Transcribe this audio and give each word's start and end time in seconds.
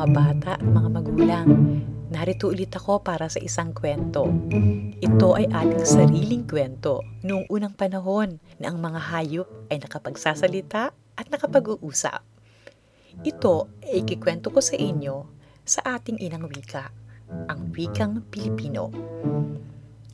mga 0.00 0.16
bata 0.16 0.52
at 0.56 0.64
mga 0.64 0.88
magulang. 0.96 1.48
Narito 2.08 2.48
ulit 2.48 2.72
ako 2.72 3.04
para 3.04 3.28
sa 3.28 3.36
isang 3.36 3.76
kwento. 3.76 4.32
Ito 4.96 5.36
ay 5.36 5.52
ating 5.52 5.84
sariling 5.84 6.48
kwento 6.48 7.04
noong 7.20 7.44
unang 7.52 7.76
panahon 7.76 8.40
na 8.56 8.72
ang 8.72 8.80
mga 8.80 8.96
hayop 8.96 9.48
ay 9.68 9.76
nakapagsasalita 9.76 10.96
at 10.96 11.26
nakapag-uusap. 11.28 12.24
Ito 13.20 13.68
ay 13.84 14.00
ikikwento 14.00 14.48
ko 14.48 14.64
sa 14.64 14.72
inyo 14.72 15.28
sa 15.68 16.00
ating 16.00 16.16
inang 16.16 16.48
wika, 16.48 16.88
ang 17.52 17.68
wikang 17.76 18.24
Pilipino. 18.32 18.88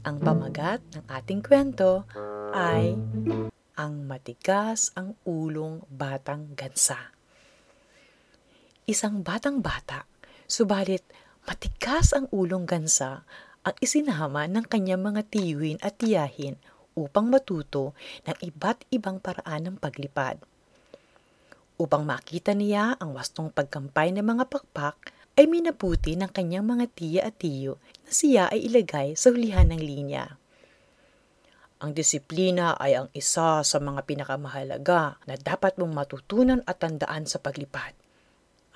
Ang 0.03 0.19
pamagat 0.19 0.83
ng 0.99 1.07
ating 1.07 1.47
kwento 1.47 2.11
ay 2.51 2.99
Ang 3.77 4.09
matigas 4.09 4.89
ang 4.97 5.21
ulong 5.29 5.85
batang 5.93 6.57
gansa. 6.57 7.16
Isang 8.87 9.27
batang 9.27 9.67
bata, 9.67 10.07
subalit 10.47 11.03
matigas 11.43 12.15
ang 12.15 12.31
ulong 12.31 12.71
gansa 12.71 13.27
ang 13.67 13.75
isinama 13.83 14.47
ng 14.47 14.63
kanyang 14.63 15.03
mga 15.03 15.27
tiyuhin 15.27 15.83
at 15.83 15.99
tiyahin 15.99 16.55
upang 16.95 17.27
matuto 17.27 17.99
ng 18.31 18.39
iba't 18.47 18.87
ibang 18.95 19.19
paraan 19.19 19.67
ng 19.67 19.77
paglipad. 19.83 20.39
Upang 21.83 22.07
makita 22.07 22.55
niya 22.55 22.95
ang 23.03 23.11
wastong 23.19 23.51
pagkampay 23.51 24.15
ng 24.15 24.23
mga 24.23 24.47
pakpak, 24.47 25.11
ay 25.35 25.51
minabuti 25.51 26.15
ng 26.15 26.31
kanyang 26.31 26.71
mga 26.71 26.87
tiya 26.95 27.21
at 27.27 27.43
tiyo 27.43 27.83
na 28.07 28.11
siya 28.15 28.47
ay 28.55 28.71
ilagay 28.71 29.19
sa 29.19 29.35
hulihan 29.35 29.67
ng 29.67 29.83
linya. 29.83 30.39
Ang 31.83 31.91
disiplina 31.91 32.79
ay 32.79 32.95
ang 32.95 33.11
isa 33.19 33.67
sa 33.67 33.79
mga 33.83 34.07
pinakamahalaga 34.07 35.19
na 35.27 35.35
dapat 35.35 35.75
mong 35.75 35.91
matutunan 35.91 36.63
at 36.71 36.79
tandaan 36.79 37.27
sa 37.27 37.43
paglipad. 37.43 38.06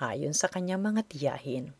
Ayon 0.00 0.32
sa 0.32 0.48
kanyang 0.48 0.80
mga 0.80 1.04
tiyahin. 1.12 1.76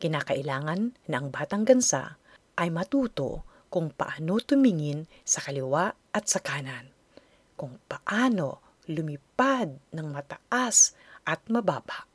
Kinakailangan 0.00 0.96
na 1.12 1.16
ang 1.20 1.28
batang 1.28 1.68
gansa 1.68 2.16
ay 2.56 2.72
matuto 2.72 3.44
kung 3.68 3.92
paano 3.92 4.40
tumingin 4.40 5.04
sa 5.20 5.44
kaliwa 5.44 5.92
at 5.92 6.24
sa 6.24 6.40
kanan, 6.40 6.88
kung 7.52 7.76
paano 7.84 8.64
lumipad 8.88 9.76
ng 9.92 10.08
mataas 10.08 10.96
at 11.28 11.44
mababa. 11.52 12.08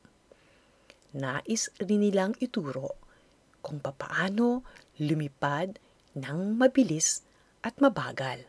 Nais 1.14 1.70
rin 1.78 2.02
nilang 2.02 2.34
ituro 2.42 2.98
kung 3.62 3.78
paano 3.78 4.66
lumipad 4.98 5.78
ng 6.18 6.58
mabilis 6.58 7.22
at 7.62 7.78
mabagal. 7.78 8.42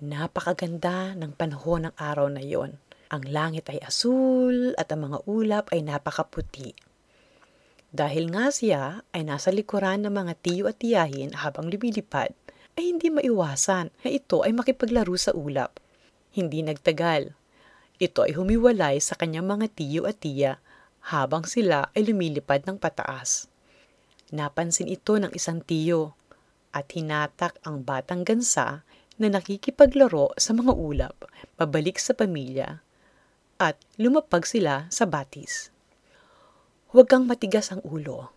Napakaganda 0.00 1.12
ng 1.14 1.36
panahon 1.36 1.86
ng 1.86 1.94
araw 1.94 2.26
na 2.32 2.42
yon. 2.42 2.74
Ang 3.10 3.26
langit 3.26 3.66
ay 3.66 3.82
asul 3.82 4.70
at 4.78 4.94
ang 4.94 5.10
mga 5.10 5.26
ulap 5.26 5.66
ay 5.74 5.82
napakaputi. 5.82 6.78
Dahil 7.90 8.30
nga 8.30 8.54
siya 8.54 9.02
ay 9.10 9.26
nasa 9.26 9.50
likuran 9.50 10.06
ng 10.06 10.14
mga 10.14 10.38
tiyo 10.38 10.70
at 10.70 10.78
tiyahin 10.78 11.34
habang 11.34 11.66
lumilipad, 11.66 12.30
ay 12.78 12.94
hindi 12.94 13.10
maiwasan 13.10 13.90
na 14.06 14.08
ito 14.14 14.46
ay 14.46 14.54
makipaglaro 14.54 15.10
sa 15.18 15.34
ulap. 15.34 15.82
Hindi 16.30 16.62
nagtagal. 16.62 17.34
Ito 17.98 18.30
ay 18.30 18.38
humiwalay 18.38 19.02
sa 19.02 19.18
kanyang 19.18 19.58
mga 19.58 19.66
tiyo 19.74 20.06
at 20.06 20.22
tiya 20.22 20.62
habang 21.10 21.42
sila 21.42 21.90
ay 21.98 22.06
lumilipad 22.06 22.62
ng 22.70 22.78
pataas. 22.78 23.50
Napansin 24.30 24.86
ito 24.86 25.18
ng 25.18 25.34
isang 25.34 25.58
tiyo 25.58 26.14
at 26.70 26.86
hinatak 26.94 27.58
ang 27.66 27.82
batang 27.82 28.22
gansa 28.22 28.86
na 29.18 29.26
nakikipaglaro 29.26 30.30
sa 30.38 30.54
mga 30.54 30.70
ulap 30.78 31.26
pabalik 31.58 31.98
sa 31.98 32.14
pamilya 32.14 32.78
at 33.60 33.76
lumapag 34.00 34.48
sila 34.48 34.88
sa 34.88 35.04
batis. 35.04 35.68
Huwag 36.96 37.12
kang 37.12 37.28
matigas 37.28 37.68
ang 37.68 37.84
ulo. 37.84 38.32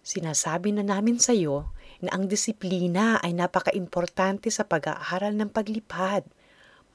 Sinasabi 0.00 0.72
na 0.72 0.80
namin 0.80 1.20
sa 1.20 1.36
iyo 1.36 1.76
na 2.00 2.16
ang 2.16 2.24
disiplina 2.24 3.20
ay 3.20 3.36
napaka-importante 3.36 4.48
sa 4.48 4.64
pag-aaral 4.64 5.36
ng 5.36 5.52
paglipad. 5.52 6.24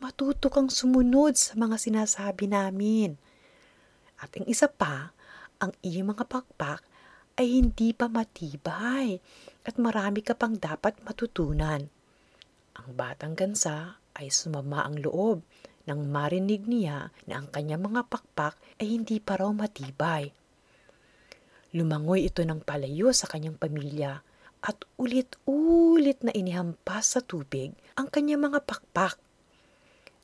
Matuto 0.01 0.49
kang 0.49 0.73
sumunod 0.73 1.37
sa 1.37 1.53
mga 1.53 1.77
sinasabi 1.77 2.49
namin. 2.49 3.15
At 4.19 4.33
ang 4.33 4.49
isa 4.49 4.65
pa, 4.65 5.13
ang 5.61 5.71
iyong 5.85 6.17
mga 6.17 6.25
pakpak 6.27 6.81
ay 7.39 7.61
hindi 7.61 7.95
pa 7.95 8.11
matibay 8.11 9.21
at 9.63 9.75
marami 9.79 10.25
ka 10.25 10.35
pang 10.35 10.57
dapat 10.57 10.97
matutunan. 11.05 11.87
Ang 12.75 12.89
batang 12.97 13.37
gansa 13.37 14.01
ay 14.17 14.27
sumama 14.27 14.83
ang 14.83 14.99
loob 14.99 15.45
nang 15.89 16.05
marinig 16.05 16.69
niya 16.69 17.09
na 17.25 17.41
ang 17.41 17.49
kanyang 17.49 17.89
mga 17.89 18.05
pakpak 18.05 18.53
ay 18.77 18.93
hindi 18.93 19.17
pa 19.17 19.41
raw 19.41 19.49
matibay. 19.49 20.29
Lumangoy 21.73 22.29
ito 22.29 22.45
ng 22.45 22.61
palayo 22.61 23.09
sa 23.09 23.25
kanyang 23.25 23.57
pamilya 23.57 24.21
at 24.61 24.77
ulit-ulit 25.01 26.21
na 26.21 26.29
inihampas 26.29 27.17
sa 27.17 27.21
tubig 27.25 27.73
ang 27.97 28.05
kanyang 28.05 28.53
mga 28.53 28.69
pakpak. 28.69 29.17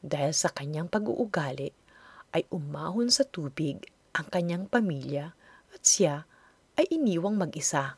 Dahil 0.06 0.38
sa 0.38 0.54
kanyang 0.54 0.86
pag-uugali 0.86 1.74
ay 2.38 2.46
umahon 2.54 3.10
sa 3.10 3.26
tubig 3.26 3.82
ang 4.14 4.30
kanyang 4.30 4.70
pamilya 4.70 5.34
at 5.74 5.82
siya 5.82 6.30
ay 6.78 6.86
iniwang 6.94 7.42
mag-isa. 7.42 7.98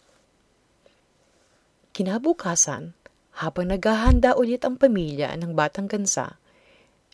Kinabukasan, 1.91 2.93
habang 3.37 3.69
naghahanda 3.69 4.33
ulit 4.37 4.65
ang 4.65 4.77
pamilya 4.77 5.33
ng 5.37 5.53
batang 5.57 5.89
gansa, 5.89 6.37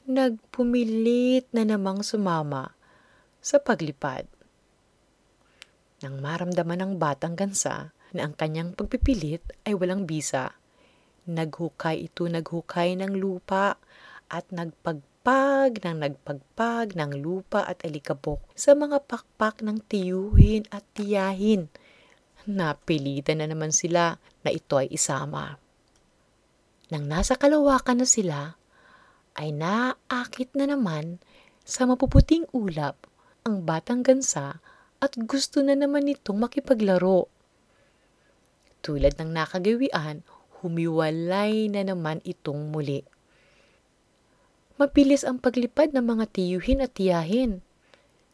nagpumilit 0.07 1.47
na 1.55 1.63
namang 1.67 2.03
sumama 2.03 2.75
sa 3.43 3.59
paglipad. 3.59 4.27
Nang 6.03 6.19
maramdaman 6.19 6.83
ng 6.83 6.93
batang 6.99 7.39
gansa 7.39 7.95
na 8.11 8.27
ang 8.27 8.35
kanyang 8.35 8.75
pagpipilit 8.75 9.43
ay 9.63 9.73
walang 9.75 10.03
bisa, 10.03 10.59
naghukay 11.23 12.11
ito 12.11 12.27
naghukay 12.27 12.99
ng 12.99 13.15
lupa 13.15 13.79
at 14.27 14.47
nagpag 14.51 15.03
nagpag 15.23 15.79
ng 15.87 16.03
nagpagpag 16.03 16.99
ng 16.99 17.23
lupa 17.23 17.63
at 17.63 17.79
alikabok 17.87 18.43
sa 18.59 18.75
mga 18.75 19.07
pakpak 19.07 19.63
ng 19.63 19.79
tiyuhin 19.87 20.67
at 20.67 20.83
tiyahin. 20.91 21.71
Napilitan 22.43 23.39
na 23.39 23.47
naman 23.47 23.71
sila 23.71 24.19
na 24.43 24.51
ito 24.51 24.75
ay 24.75 24.91
isama. 24.91 25.55
Nang 26.91 27.07
nasa 27.07 27.39
kalawakan 27.39 28.03
na 28.03 28.07
sila, 28.07 28.59
ay 29.37 29.53
naakit 29.53 30.53
na 30.53 30.69
naman 30.69 31.17
sa 31.63 31.87
mapuputing 31.87 32.45
ulap 32.51 33.07
ang 33.43 33.63
batang 33.63 34.03
gansa 34.03 34.59
at 35.03 35.19
gusto 35.27 35.59
na 35.59 35.75
naman 35.75 36.07
nitong 36.07 36.39
makipaglaro. 36.39 37.27
Tulad 38.83 39.19
ng 39.19 39.31
nakagawian, 39.31 40.23
humiwalay 40.59 41.67
na 41.67 41.83
naman 41.83 42.23
itong 42.23 42.71
muli. 42.71 43.03
Mabilis 44.79 45.27
ang 45.27 45.39
paglipad 45.39 45.91
ng 45.91 46.03
mga 46.03 46.25
tiyuhin 46.31 46.83
at 46.83 46.95
tiyahin. 46.95 47.63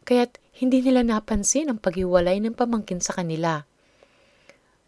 Kaya't 0.06 0.42
hindi 0.58 0.82
nila 0.82 1.06
napansin 1.06 1.70
ang 1.70 1.78
paghiwalay 1.82 2.42
ng 2.42 2.58
pamangkin 2.58 3.02
sa 3.02 3.14
kanila. 3.18 3.66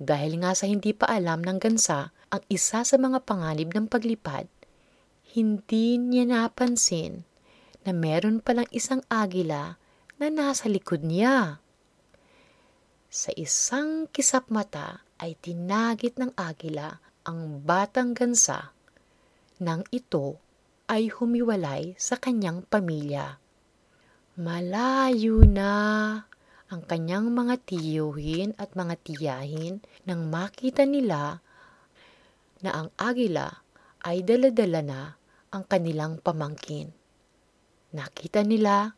Dahil 0.02 0.42
nga 0.42 0.58
sa 0.58 0.66
hindi 0.66 0.98
pa 0.98 1.06
alam 1.10 1.46
ng 1.46 1.62
gansa 1.62 2.10
ang 2.34 2.42
isa 2.50 2.82
sa 2.82 2.96
mga 2.98 3.22
panganib 3.22 3.70
ng 3.70 3.86
paglipad, 3.86 4.50
hindi 5.32 5.96
niya 5.96 6.28
napansin 6.28 7.24
na 7.88 7.96
meron 7.96 8.44
palang 8.44 8.68
isang 8.76 9.00
agila 9.08 9.80
na 10.20 10.28
nasa 10.28 10.68
likod 10.68 11.08
niya. 11.08 11.64
Sa 13.08 13.32
isang 13.40 14.12
kisap 14.12 14.52
mata 14.52 15.08
ay 15.24 15.40
tinagit 15.40 16.20
ng 16.20 16.36
agila 16.36 17.00
ang 17.24 17.64
batang 17.64 18.12
gansa 18.12 18.76
nang 19.62 19.88
ito 19.96 20.36
ay 20.92 21.08
humiwalay 21.08 21.96
sa 21.96 22.20
kanyang 22.20 22.68
pamilya. 22.68 23.40
Malayo 24.36 25.48
na 25.48 25.72
ang 26.68 26.82
kanyang 26.84 27.32
mga 27.32 27.56
tiyuhin 27.68 28.52
at 28.60 28.76
mga 28.76 29.00
tiyahin 29.00 29.80
nang 30.04 30.28
makita 30.28 30.84
nila 30.84 31.40
na 32.60 32.72
ang 32.76 32.88
agila 33.00 33.64
ay 34.04 34.26
daladala 34.26 34.82
na 34.82 35.02
ang 35.52 35.68
kanilang 35.68 36.24
pamangkin. 36.24 36.96
Nakita 37.92 38.48
nila 38.48 38.96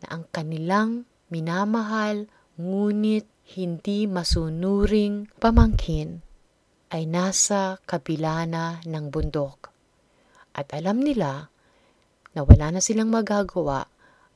na 0.00 0.06
ang 0.08 0.24
kanilang 0.32 1.04
minamahal 1.28 2.26
ngunit 2.56 3.28
hindi 3.56 4.08
masunuring 4.08 5.28
pamangkin 5.36 6.24
ay 6.90 7.04
nasa 7.04 7.78
kabila 7.84 8.48
na 8.48 8.80
ng 8.82 9.06
bundok 9.12 9.70
at 10.56 10.72
alam 10.74 11.00
nila 11.00 11.48
na 12.34 12.40
wala 12.42 12.74
na 12.74 12.80
silang 12.82 13.10
magagawa 13.10 13.86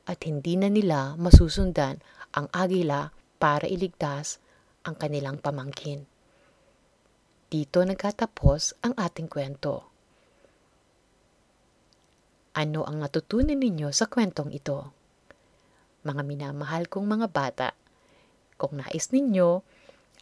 at 0.05 0.19
hindi 0.23 0.55
na 0.59 0.69
nila 0.69 1.17
masusundan 1.17 1.99
ang 2.35 2.47
agila 2.53 3.09
para 3.41 3.65
iligtas 3.65 4.37
ang 4.85 4.95
kanilang 4.99 5.41
pamangkin. 5.41 6.05
Dito 7.49 7.79
nagkatapos 7.81 8.83
ang 8.83 8.93
ating 8.99 9.31
kwento. 9.31 9.94
Ano 12.55 12.87
ang 12.87 13.03
natutunan 13.03 13.59
ninyo 13.59 13.91
sa 13.91 14.07
kwentong 14.07 14.55
ito? 14.55 14.87
Mga 16.07 16.23
minamahal 16.23 16.87
kong 16.87 17.03
mga 17.03 17.27
bata, 17.27 17.75
kung 18.55 18.79
nais 18.79 19.11
ninyo, 19.11 19.59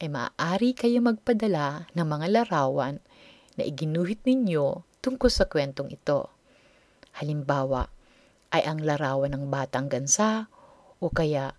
ay 0.01 0.09
maaari 0.09 0.74
kayo 0.74 0.97
magpadala 1.06 1.85
ng 1.94 2.01
mga 2.01 2.27
larawan 2.33 2.97
na 3.53 3.62
iginuhit 3.62 4.25
ninyo 4.25 4.81
tungkol 5.06 5.30
sa 5.30 5.45
kwentong 5.45 5.94
ito. 5.94 6.33
Halimbawa, 7.21 7.94
ay 8.50 8.65
ang 8.65 8.81
larawan 8.81 9.38
ng 9.38 9.53
batang 9.53 9.86
gansa 9.86 10.50
o 10.97 11.13
kaya 11.13 11.53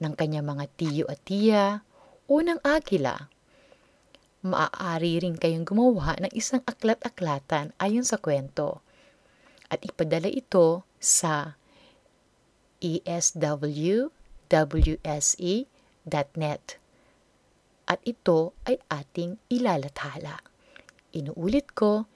ng 0.00 0.16
kanya 0.16 0.40
mga 0.40 0.64
tiyo 0.80 1.04
at 1.12 1.20
tiya 1.28 1.84
o 2.24 2.40
ng 2.40 2.64
agila. 2.64 3.28
Maaari 4.48 5.20
rin 5.20 5.36
kayong 5.36 5.68
gumawa 5.68 6.16
ng 6.24 6.32
isang 6.32 6.64
aklat-aklatan 6.64 7.76
ayon 7.76 8.08
sa 8.08 8.16
kwento 8.16 8.80
at 9.70 9.80
ipadala 9.86 10.26
ito 10.26 10.82
sa 10.98 11.54
eswwse.net 12.82 14.10
at 17.90 17.98
ito 18.06 18.54
ay 18.70 18.78
ating 18.86 19.34
ilalathala. 19.50 20.38
Inuulit 21.10 21.74
ko, 21.74 22.06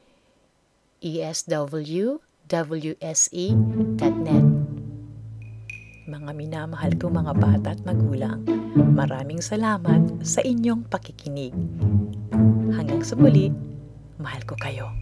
eswwse.net. 1.02 2.18
Mga 6.04 6.30
minamahal 6.36 6.94
kong 7.00 7.16
mga 7.16 7.32
bata 7.34 7.74
at 7.74 7.82
magulang, 7.82 8.46
maraming 8.94 9.42
salamat 9.42 10.22
sa 10.22 10.44
inyong 10.46 10.86
pakikinig. 10.86 11.50
Hanggang 12.70 13.02
sa 13.02 13.18
muli, 13.18 13.50
mahal 14.22 14.46
ko 14.46 14.54
kayo. 14.54 14.94